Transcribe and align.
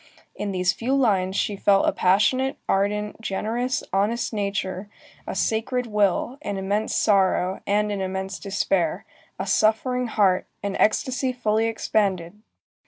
In 0.35 0.51
these 0.51 0.73
few 0.73 0.95
lines 0.95 1.35
she 1.35 1.55
felt 1.55 1.87
a 1.87 1.91
passionate, 1.91 2.57
ardent, 2.67 3.21
generous, 3.21 3.83
honest 3.93 4.33
nature, 4.33 4.89
a 5.27 5.35
sacred 5.35 5.85
will, 5.85 6.39
an 6.41 6.57
immense 6.57 6.95
sorrow, 6.95 7.61
and 7.67 7.91
an 7.91 8.01
immense 8.01 8.39
despair, 8.39 9.05
a 9.37 9.45
suffering 9.45 10.07
heart, 10.07 10.47
an 10.63 10.75
ecstasy 10.77 11.31
fully 11.31 11.67
expanded. 11.67 12.41